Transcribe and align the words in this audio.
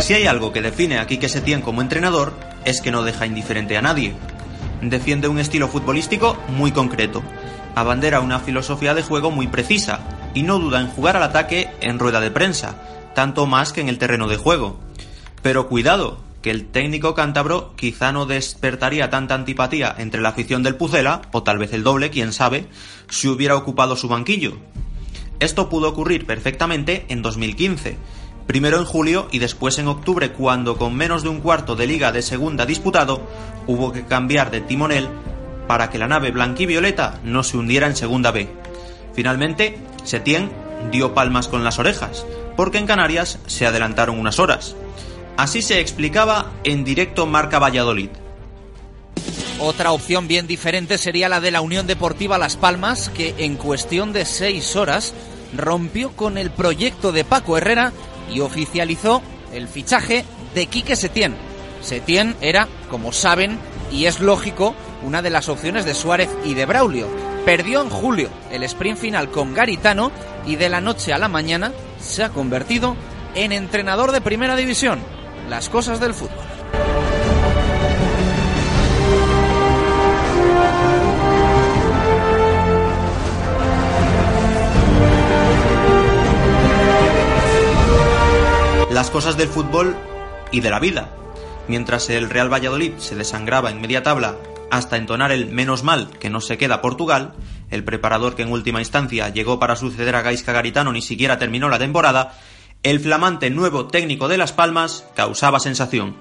Si 0.00 0.14
hay 0.14 0.26
algo 0.26 0.52
que 0.52 0.62
define 0.62 0.98
a 0.98 1.06
Quique 1.06 1.28
Setién 1.28 1.62
como 1.62 1.80
entrenador, 1.80 2.34
es 2.64 2.80
que 2.80 2.92
no 2.92 3.02
deja 3.02 3.26
indiferente 3.26 3.76
a 3.76 3.82
nadie. 3.82 4.14
Defiende 4.80 5.26
un 5.26 5.38
estilo 5.38 5.68
futbolístico 5.68 6.36
muy 6.48 6.70
concreto, 6.70 7.22
abandera 7.74 8.20
una 8.20 8.38
filosofía 8.38 8.94
de 8.94 9.02
juego 9.02 9.30
muy 9.30 9.48
precisa 9.48 10.00
y 10.34 10.42
no 10.42 10.58
duda 10.58 10.80
en 10.80 10.88
jugar 10.88 11.16
al 11.16 11.22
ataque 11.24 11.70
en 11.80 11.98
rueda 11.98 12.20
de 12.20 12.30
prensa, 12.30 12.76
tanto 13.14 13.46
más 13.46 13.72
que 13.72 13.80
en 13.80 13.88
el 13.88 13.98
terreno 13.98 14.28
de 14.28 14.36
juego. 14.36 14.78
Pero 15.42 15.66
cuidado, 15.66 16.20
que 16.42 16.50
el 16.50 16.66
técnico 16.66 17.14
cántabro 17.14 17.72
quizá 17.74 18.12
no 18.12 18.26
despertaría 18.26 19.10
tanta 19.10 19.34
antipatía 19.34 19.94
entre 19.98 20.20
la 20.20 20.28
afición 20.28 20.62
del 20.62 20.76
Pucela, 20.76 21.22
o 21.32 21.42
tal 21.42 21.58
vez 21.58 21.72
el 21.72 21.82
doble, 21.82 22.10
quién 22.10 22.32
sabe, 22.32 22.68
si 23.08 23.28
hubiera 23.28 23.56
ocupado 23.56 23.96
su 23.96 24.06
banquillo. 24.06 24.56
Esto 25.40 25.68
pudo 25.68 25.88
ocurrir 25.88 26.26
perfectamente 26.26 27.04
en 27.08 27.22
2015, 27.22 27.96
primero 28.46 28.78
en 28.78 28.84
julio 28.84 29.28
y 29.30 29.38
después 29.38 29.78
en 29.78 29.88
octubre 29.88 30.32
cuando 30.32 30.76
con 30.76 30.94
menos 30.94 31.22
de 31.22 31.28
un 31.28 31.40
cuarto 31.40 31.76
de 31.76 31.86
liga 31.86 32.12
de 32.12 32.22
segunda 32.22 32.66
disputado 32.66 33.20
hubo 33.66 33.92
que 33.92 34.04
cambiar 34.04 34.50
de 34.50 34.60
timonel 34.60 35.08
para 35.66 35.90
que 35.90 35.98
la 35.98 36.08
nave 36.08 36.30
blanquivioleta 36.30 37.20
no 37.24 37.42
se 37.42 37.56
hundiera 37.56 37.86
en 37.86 37.96
segunda 37.96 38.30
B. 38.30 38.48
Finalmente, 39.14 39.78
Setién 40.04 40.50
dio 40.92 41.14
palmas 41.14 41.48
con 41.48 41.64
las 41.64 41.78
orejas, 41.78 42.24
porque 42.56 42.78
en 42.78 42.86
Canarias 42.86 43.38
se 43.46 43.66
adelantaron 43.66 44.18
unas 44.18 44.38
horas. 44.38 44.76
Así 45.36 45.62
se 45.62 45.80
explicaba 45.80 46.52
en 46.64 46.84
directo 46.84 47.26
Marca 47.26 47.58
Valladolid. 47.58 48.10
Otra 49.58 49.92
opción 49.92 50.28
bien 50.28 50.46
diferente 50.46 50.98
sería 50.98 51.28
la 51.28 51.40
de 51.40 51.50
la 51.50 51.62
Unión 51.62 51.86
Deportiva 51.86 52.38
Las 52.38 52.56
Palmas, 52.56 53.08
que 53.08 53.34
en 53.38 53.56
cuestión 53.56 54.12
de 54.12 54.24
seis 54.26 54.76
horas 54.76 55.14
rompió 55.56 56.12
con 56.12 56.36
el 56.36 56.50
proyecto 56.50 57.10
de 57.10 57.24
Paco 57.24 57.56
Herrera 57.56 57.92
y 58.32 58.40
oficializó 58.40 59.22
el 59.52 59.68
fichaje 59.68 60.24
de 60.54 60.66
Quique 60.66 60.96
Setién. 60.96 61.34
Setién 61.80 62.36
era, 62.40 62.68
como 62.90 63.12
saben, 63.12 63.58
y 63.90 64.06
es 64.06 64.20
lógico, 64.20 64.74
una 65.02 65.22
de 65.22 65.30
las 65.30 65.48
opciones 65.48 65.84
de 65.84 65.94
Suárez 65.94 66.28
y 66.44 66.54
de 66.54 66.66
Braulio. 66.66 67.08
Perdió 67.44 67.82
en 67.82 67.90
julio 67.90 68.28
el 68.50 68.64
sprint 68.64 68.98
final 68.98 69.30
con 69.30 69.54
Garitano 69.54 70.10
y 70.46 70.56
de 70.56 70.68
la 70.68 70.80
noche 70.80 71.12
a 71.12 71.18
la 71.18 71.28
mañana 71.28 71.72
se 72.00 72.24
ha 72.24 72.30
convertido 72.30 72.96
en 73.34 73.52
entrenador 73.52 74.12
de 74.12 74.20
primera 74.20 74.56
división. 74.56 74.98
Las 75.48 75.68
cosas 75.68 76.00
del 76.00 76.14
fútbol. 76.14 76.55
Las 88.96 89.10
cosas 89.10 89.36
del 89.36 89.48
fútbol 89.48 89.94
y 90.52 90.60
de 90.60 90.70
la 90.70 90.80
vida. 90.80 91.10
Mientras 91.68 92.08
el 92.08 92.30
Real 92.30 92.50
Valladolid 92.50 92.92
se 92.96 93.14
desangraba 93.14 93.70
en 93.70 93.78
media 93.78 94.02
tabla 94.02 94.36
hasta 94.70 94.96
entonar 94.96 95.32
el 95.32 95.48
menos 95.48 95.82
mal 95.82 96.08
que 96.18 96.30
no 96.30 96.40
se 96.40 96.56
queda 96.56 96.80
Portugal, 96.80 97.34
el 97.68 97.84
preparador 97.84 98.34
que 98.34 98.42
en 98.44 98.50
última 98.50 98.80
instancia 98.80 99.28
llegó 99.28 99.58
para 99.58 99.76
suceder 99.76 100.16
a 100.16 100.22
Gaisca 100.22 100.54
Garitano 100.54 100.94
ni 100.94 101.02
siquiera 101.02 101.38
terminó 101.38 101.68
la 101.68 101.78
temporada, 101.78 102.38
el 102.82 102.98
flamante 102.98 103.50
nuevo 103.50 103.86
técnico 103.86 104.28
de 104.28 104.38
Las 104.38 104.54
Palmas 104.54 105.04
causaba 105.14 105.60
sensación. 105.60 106.16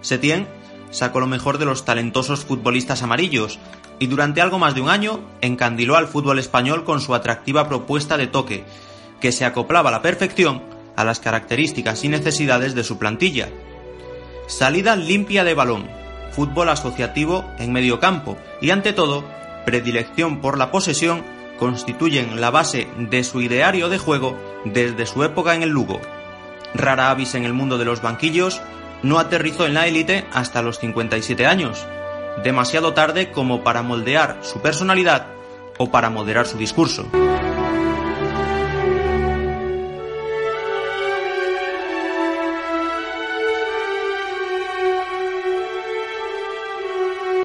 Setién 0.00 0.46
sacó 0.92 1.18
lo 1.18 1.26
mejor 1.26 1.58
de 1.58 1.64
los 1.64 1.84
talentosos 1.84 2.44
futbolistas 2.44 3.02
amarillos 3.02 3.58
y 3.98 4.06
durante 4.06 4.40
algo 4.40 4.60
más 4.60 4.76
de 4.76 4.80
un 4.80 4.90
año 4.90 5.18
encandiló 5.40 5.96
al 5.96 6.06
fútbol 6.06 6.38
español 6.38 6.84
con 6.84 7.00
su 7.00 7.16
atractiva 7.16 7.68
propuesta 7.68 8.16
de 8.16 8.28
toque, 8.28 8.64
que 9.20 9.32
se 9.32 9.44
acoplaba 9.44 9.88
a 9.88 9.92
la 9.92 10.02
perfección 10.02 10.70
a 10.96 11.04
las 11.04 11.20
características 11.20 12.04
y 12.04 12.08
necesidades 12.08 12.74
de 12.74 12.84
su 12.84 12.98
plantilla. 12.98 13.48
Salida 14.46 14.96
limpia 14.96 15.44
de 15.44 15.54
balón, 15.54 15.88
fútbol 16.32 16.68
asociativo 16.68 17.44
en 17.58 17.72
medio 17.72 18.00
campo 18.00 18.36
y 18.60 18.70
ante 18.70 18.92
todo, 18.92 19.24
predilección 19.64 20.40
por 20.40 20.58
la 20.58 20.70
posesión 20.70 21.24
constituyen 21.58 22.40
la 22.40 22.50
base 22.50 22.88
de 22.98 23.22
su 23.22 23.40
ideario 23.40 23.88
de 23.88 23.98
juego 23.98 24.36
desde 24.64 25.06
su 25.06 25.22
época 25.22 25.54
en 25.54 25.62
el 25.62 25.70
Lugo. 25.70 26.00
Rara 26.74 27.10
avis 27.10 27.34
en 27.34 27.44
el 27.44 27.52
mundo 27.52 27.78
de 27.78 27.84
los 27.84 28.02
banquillos, 28.02 28.60
no 29.02 29.18
aterrizó 29.18 29.66
en 29.66 29.74
la 29.74 29.86
élite 29.86 30.24
hasta 30.32 30.62
los 30.62 30.78
57 30.78 31.46
años, 31.46 31.86
demasiado 32.42 32.94
tarde 32.94 33.30
como 33.30 33.62
para 33.62 33.82
moldear 33.82 34.38
su 34.42 34.60
personalidad 34.60 35.26
o 35.78 35.90
para 35.90 36.10
moderar 36.10 36.46
su 36.46 36.58
discurso. 36.58 37.06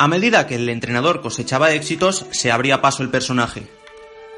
A 0.00 0.08
medida 0.08 0.46
que 0.46 0.54
el 0.54 0.66
entrenador 0.70 1.20
cosechaba 1.20 1.72
éxitos, 1.72 2.24
se 2.30 2.50
abría 2.50 2.80
paso 2.80 3.02
el 3.02 3.10
personaje. 3.10 3.64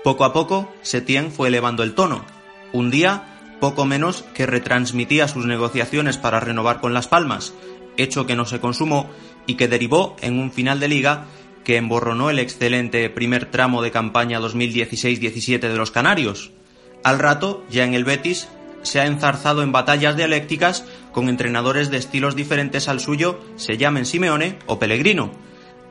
Poco 0.03 0.25
a 0.25 0.33
poco, 0.33 0.69
Setien 0.83 1.31
fue 1.31 1.47
elevando 1.47 1.85
el 1.85 1.95
tono. 1.95 2.25
Un 2.73 2.91
día, 2.91 3.39
poco 3.61 3.85
menos 3.85 4.25
que 4.35 4.45
retransmitía 4.45 5.29
sus 5.29 5.47
negociaciones 5.47 6.19
para 6.19 6.41
renovar 6.41 6.81
con 6.81 6.95
Las 6.95 7.07
Palmas, 7.07 7.55
hecho 7.97 8.27
que 8.27 8.35
no 8.35 8.45
se 8.45 8.59
consumó 8.59 9.09
y 9.47 9.55
que 9.55 9.69
derivó 9.69 10.17
en 10.21 10.41
un 10.41 10.51
final 10.51 10.81
de 10.81 10.89
liga 10.89 11.27
que 11.63 11.77
emborronó 11.77 12.29
el 12.29 12.41
excelente 12.41 13.09
primer 13.09 13.49
tramo 13.49 13.83
de 13.83 13.93
campaña 13.93 14.41
2016-17 14.41 15.61
de 15.61 15.77
los 15.77 15.93
Canarios. 15.93 16.51
Al 17.05 17.21
rato, 17.21 17.65
ya 17.71 17.85
en 17.85 17.95
el 17.95 18.03
Betis, 18.03 18.49
se 18.83 18.99
ha 18.99 19.07
enzarzado 19.07 19.63
en 19.63 19.71
batallas 19.71 20.17
dialécticas 20.17 20.85
con 21.13 21.29
entrenadores 21.29 21.89
de 21.89 21.99
estilos 21.99 22.35
diferentes 22.35 22.89
al 22.89 22.99
suyo, 22.99 23.39
se 23.55 23.77
llamen 23.77 24.07
Simeone 24.07 24.59
o 24.67 24.81
Pellegrino, 24.81 25.31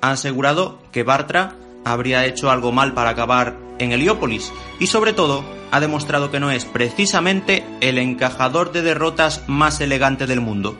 ha 0.01 0.11
asegurado 0.11 0.79
que 0.91 1.03
Bartra 1.03 1.55
habría 1.85 2.25
hecho 2.25 2.51
algo 2.51 2.71
mal 2.71 2.93
para 2.93 3.11
acabar 3.11 3.57
en 3.79 3.91
Heliópolis 3.91 4.51
y 4.79 4.87
sobre 4.87 5.13
todo 5.13 5.43
ha 5.71 5.79
demostrado 5.79 6.31
que 6.31 6.39
no 6.39 6.51
es 6.51 6.65
precisamente 6.65 7.63
el 7.79 7.97
encajador 7.97 8.71
de 8.71 8.81
derrotas 8.81 9.43
más 9.47 9.79
elegante 9.79 10.27
del 10.27 10.41
mundo. 10.41 10.77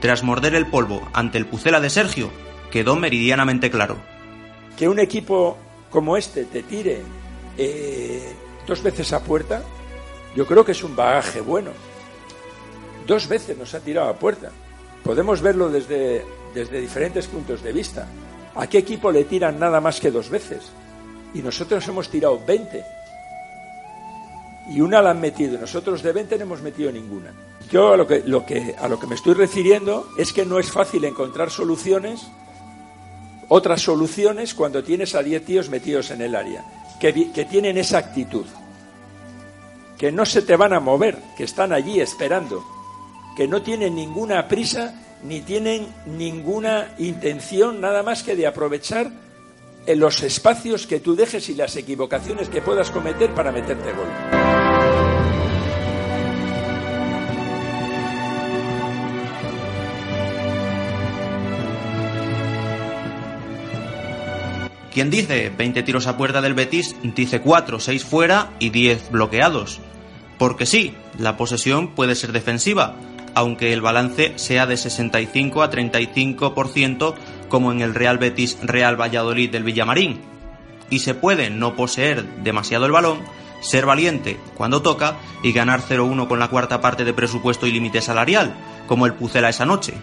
Tras 0.00 0.22
morder 0.22 0.54
el 0.54 0.66
polvo 0.66 1.08
ante 1.12 1.38
el 1.38 1.46
Pucela 1.46 1.80
de 1.80 1.90
Sergio, 1.90 2.30
quedó 2.70 2.94
meridianamente 2.94 3.70
claro. 3.70 3.96
Que 4.76 4.88
un 4.88 5.00
equipo 5.00 5.58
como 5.90 6.16
este 6.16 6.44
te 6.44 6.62
tire 6.62 7.02
eh, 7.56 8.32
dos 8.66 8.82
veces 8.82 9.12
a 9.12 9.24
puerta, 9.24 9.62
yo 10.36 10.46
creo 10.46 10.64
que 10.64 10.72
es 10.72 10.84
un 10.84 10.94
bagaje 10.94 11.40
bueno. 11.40 11.72
Dos 13.06 13.26
veces 13.26 13.58
nos 13.58 13.74
ha 13.74 13.80
tirado 13.80 14.08
a 14.08 14.14
puerta. 14.14 14.50
Podemos 15.02 15.40
verlo 15.40 15.68
desde, 15.68 16.24
desde 16.54 16.80
diferentes 16.80 17.26
puntos 17.26 17.62
de 17.62 17.72
vista. 17.72 18.06
¿A 18.54 18.66
qué 18.66 18.78
equipo 18.78 19.10
le 19.10 19.24
tiran 19.24 19.58
nada 19.58 19.80
más 19.80 20.00
que 20.00 20.10
dos 20.10 20.28
veces? 20.28 20.62
Y 21.34 21.40
nosotros 21.40 21.86
hemos 21.88 22.08
tirado 22.08 22.40
20. 22.44 22.84
Y 24.70 24.80
una 24.80 25.00
la 25.00 25.10
han 25.10 25.20
metido, 25.20 25.58
nosotros 25.58 26.02
de 26.02 26.12
20 26.12 26.36
no 26.36 26.44
hemos 26.44 26.62
metido 26.62 26.92
ninguna. 26.92 27.32
Yo 27.70 27.92
a 27.92 27.96
lo 27.96 28.06
que, 28.06 28.22
lo 28.26 28.44
que, 28.44 28.74
a 28.78 28.88
lo 28.88 28.98
que 28.98 29.06
me 29.06 29.14
estoy 29.14 29.34
refiriendo 29.34 30.08
es 30.18 30.32
que 30.32 30.44
no 30.44 30.58
es 30.58 30.70
fácil 30.70 31.04
encontrar 31.04 31.50
soluciones, 31.50 32.26
otras 33.48 33.80
soluciones, 33.80 34.54
cuando 34.54 34.84
tienes 34.84 35.14
a 35.14 35.22
10 35.22 35.44
tíos 35.44 35.68
metidos 35.70 36.10
en 36.10 36.20
el 36.20 36.34
área, 36.34 36.64
que, 37.00 37.32
que 37.32 37.44
tienen 37.46 37.78
esa 37.78 37.98
actitud, 37.98 38.44
que 39.96 40.12
no 40.12 40.26
se 40.26 40.42
te 40.42 40.56
van 40.56 40.74
a 40.74 40.80
mover, 40.80 41.18
que 41.36 41.44
están 41.44 41.72
allí 41.72 42.00
esperando, 42.00 42.64
que 43.36 43.48
no 43.48 43.62
tienen 43.62 43.94
ninguna 43.94 44.48
prisa 44.48 44.94
ni 45.22 45.40
tienen 45.40 45.86
ninguna 46.06 46.94
intención 46.98 47.80
nada 47.80 48.02
más 48.02 48.22
que 48.22 48.36
de 48.36 48.46
aprovechar 48.46 49.10
en 49.86 50.00
los 50.00 50.22
espacios 50.22 50.86
que 50.86 51.00
tú 51.00 51.16
dejes 51.16 51.48
y 51.48 51.54
las 51.54 51.74
equivocaciones 51.76 52.48
que 52.48 52.60
puedas 52.60 52.90
cometer 52.90 53.30
para 53.34 53.52
meterte 53.52 53.92
gol. 53.92 54.08
Quien 64.98 65.10
dice 65.10 65.52
20 65.56 65.84
tiros 65.84 66.08
a 66.08 66.16
puerta 66.16 66.40
del 66.40 66.54
Betis, 66.54 66.96
dice 67.02 67.40
4, 67.40 67.78
6 67.78 68.04
fuera 68.04 68.50
y 68.58 68.70
10 68.70 69.12
bloqueados. 69.12 69.80
Porque 70.38 70.66
sí, 70.66 70.92
la 71.18 71.36
posesión 71.36 71.94
puede 71.94 72.16
ser 72.16 72.32
defensiva, 72.32 72.96
aunque 73.38 73.72
el 73.72 73.80
balance 73.80 74.32
sea 74.34 74.66
de 74.66 74.76
65 74.76 75.62
a 75.62 75.70
35% 75.70 77.14
como 77.48 77.70
en 77.70 77.82
el 77.82 77.94
Real 77.94 78.18
Betis 78.18 78.58
Real 78.62 79.00
Valladolid 79.00 79.48
del 79.52 79.62
Villamarín. 79.62 80.20
Y 80.90 80.98
se 80.98 81.14
puede 81.14 81.48
no 81.48 81.76
poseer 81.76 82.24
demasiado 82.42 82.86
el 82.86 82.90
balón, 82.90 83.20
ser 83.60 83.86
valiente 83.86 84.40
cuando 84.56 84.82
toca 84.82 85.18
y 85.44 85.52
ganar 85.52 85.82
0-1 85.82 86.26
con 86.26 86.40
la 86.40 86.48
cuarta 86.48 86.80
parte 86.80 87.04
de 87.04 87.12
presupuesto 87.12 87.68
y 87.68 87.70
límite 87.70 88.00
salarial, 88.00 88.56
como 88.88 89.06
el 89.06 89.14
Pucela 89.14 89.50
esa 89.50 89.66
noche. 89.66 89.94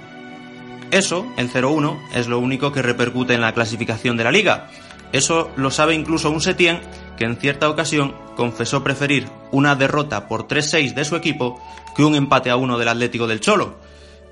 Eso, 0.92 1.26
el 1.36 1.52
0-1, 1.52 2.00
es 2.14 2.28
lo 2.28 2.40
único 2.40 2.72
que 2.72 2.82
repercute 2.82 3.34
en 3.34 3.42
la 3.42 3.54
clasificación 3.54 4.16
de 4.16 4.24
la 4.24 4.32
liga. 4.32 4.70
Eso 5.16 5.50
lo 5.56 5.72
sabe 5.72 5.96
incluso 5.96 6.30
un 6.30 6.42
Setien 6.42 6.82
que 7.16 7.24
en 7.24 7.38
cierta 7.38 7.70
ocasión 7.70 8.14
confesó 8.36 8.84
preferir 8.84 9.30
una 9.50 9.78
derrota 9.78 10.28
por 10.28 10.46
3-6 10.46 10.94
de 10.94 11.06
su 11.06 11.16
equipo 11.16 11.58
que 11.96 12.04
un 12.04 12.16
empate 12.16 12.50
a 12.50 12.58
uno 12.58 12.78
del 12.78 12.90
Atlético 12.90 13.26
del 13.26 13.40
Cholo. 13.40 13.78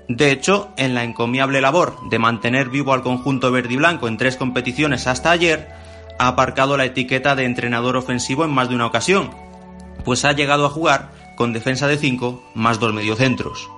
De 0.08 0.30
hecho, 0.30 0.68
en 0.76 0.92
la 0.92 1.02
encomiable 1.02 1.62
labor 1.62 1.96
de 2.10 2.18
mantener 2.18 2.68
vivo 2.68 2.92
al 2.92 3.00
conjunto 3.00 3.50
verde 3.50 3.72
y 3.72 3.76
blanco 3.78 4.08
en 4.08 4.18
tres 4.18 4.36
competiciones 4.36 5.06
hasta 5.06 5.30
ayer, 5.30 5.70
ha 6.18 6.28
aparcado 6.28 6.76
la 6.76 6.84
etiqueta 6.84 7.34
de 7.34 7.46
entrenador 7.46 7.96
ofensivo 7.96 8.44
en 8.44 8.50
más 8.50 8.68
de 8.68 8.74
una 8.74 8.84
ocasión, 8.84 9.30
pues 10.04 10.26
ha 10.26 10.32
llegado 10.32 10.66
a 10.66 10.70
jugar 10.70 11.12
con 11.34 11.54
defensa 11.54 11.86
de 11.86 11.96
5 11.96 12.44
más 12.52 12.78
dos 12.78 12.92
mediocentros. 12.92 13.70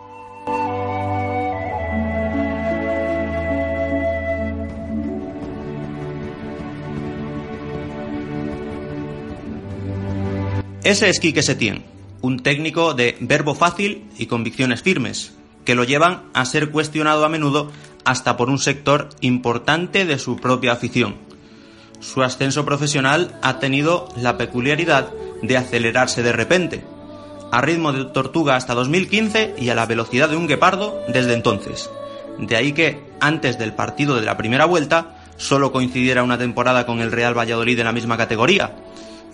Ese 10.87 11.09
es 11.09 11.19
Quique 11.19 11.43
Setién, 11.43 11.83
un 12.21 12.45
técnico 12.45 12.95
de 12.95 13.17
verbo 13.19 13.57
fácil 13.57 14.05
y 14.19 14.27
convicciones 14.27 14.83
firmes, 14.83 15.33
que 15.65 15.75
lo 15.75 15.83
llevan 15.83 16.23
a 16.33 16.45
ser 16.45 16.71
cuestionado 16.71 17.25
a 17.25 17.29
menudo 17.29 17.73
hasta 18.05 18.37
por 18.37 18.51
un 18.51 18.61
sector 18.61 19.09
importante 19.21 20.05
de 20.05 20.17
su 20.21 20.37
propia 20.37 20.75
afición. 20.75 21.17
Su 21.99 22.23
ascenso 22.23 22.65
profesional 22.65 23.37
ha 23.43 23.59
tenido 23.59 24.09
la 24.17 24.39
peculiaridad 24.39 25.11
de 25.43 25.57
acelerarse 25.57 26.23
de 26.23 26.31
repente, 26.31 26.85
a 27.51 27.61
ritmo 27.63 27.93
de 27.93 28.05
tortuga 28.05 28.55
hasta 28.55 28.75
2015 28.75 29.57
y 29.59 29.71
a 29.71 29.75
la 29.75 29.87
velocidad 29.87 30.29
de 30.29 30.37
un 30.37 30.47
guepardo 30.47 31.03
desde 31.09 31.35
entonces. 31.35 31.91
De 32.39 32.55
ahí 32.55 32.71
que, 32.71 33.03
antes 33.19 33.59
del 33.59 33.73
partido 33.73 34.15
de 34.15 34.25
la 34.25 34.37
primera 34.37 34.67
vuelta, 34.67 35.17
solo 35.37 35.73
coincidiera 35.73 36.23
una 36.23 36.39
temporada 36.39 36.87
con 36.87 37.01
el 37.01 37.11
Real 37.11 37.37
Valladolid 37.37 37.81
en 37.81 37.87
la 37.87 37.93
misma 37.93 38.17
categoría. 38.17 38.73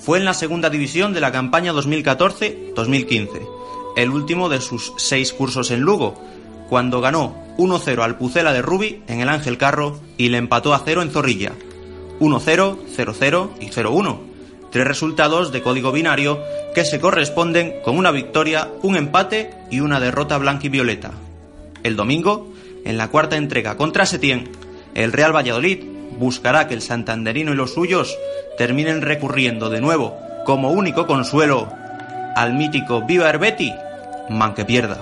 Fue 0.03 0.19
en 0.19 0.25
la 0.25 0.35
segunda 0.35 0.69
división 0.69 1.13
de 1.13 1.21
la 1.21 1.31
campaña 1.31 1.73
2014-2015, 1.73 3.49
el 3.97 4.11
último 4.11 4.49
de 4.49 4.61
sus 4.61 4.93
seis 4.97 5.33
cursos 5.33 5.71
en 5.71 5.83
Lugo, 5.83 6.21
cuando 6.69 7.01
ganó 7.01 7.37
1-0 7.57 8.03
al 8.03 8.19
Pucela 8.19 8.53
de 8.53 8.63
Rubi 8.63 9.05
en 9.07 9.21
el 9.21 9.29
Ángel 9.29 9.59
Carro 9.59 10.01
y 10.17 10.31
le 10.31 10.39
empató 10.39 10.75
a 10.75 10.83
0 10.85 11.03
en 11.03 11.11
Zorrilla, 11.13 11.53
1-0, 12.19 12.79
0-0 12.97 13.51
y 13.61 13.67
0-1. 13.67 14.19
Tres 14.73 14.87
resultados 14.89 15.53
de 15.53 15.63
código 15.63 15.93
binario 15.93 16.41
que 16.75 16.85
se 16.85 16.99
corresponden 16.99 17.75
con 17.85 17.97
una 17.97 18.11
victoria, 18.11 18.71
un 18.83 18.97
empate 18.97 19.51
y 19.71 19.79
una 19.81 20.01
derrota 20.01 20.37
blanca 20.37 20.67
y 20.67 20.71
violeta. 20.71 21.13
El 21.85 21.95
domingo, 21.95 22.53
en 22.85 22.99
la 22.99 23.09
cuarta 23.09 23.37
entrega 23.37 23.77
contra 23.77 24.05
Setién, 24.05 24.51
el 24.95 25.13
Real 25.13 25.33
Valladolid 25.33 25.92
buscará 26.23 26.69
que 26.69 26.75
el 26.75 26.83
santanderino 26.83 27.53
y 27.53 27.57
los 27.57 27.75
suyos 27.75 28.17
terminen 28.57 29.03
recurriendo 29.03 29.71
de 29.71 29.81
nuevo, 29.81 30.17
como 30.47 30.71
único 30.71 31.07
consuelo, 31.09 31.69
al 32.37 32.55
mítico 32.55 33.03
Viva 33.03 33.29
Herbeti, 33.29 33.75
man 34.31 34.55
que 34.55 34.65
pierda. 34.65 34.99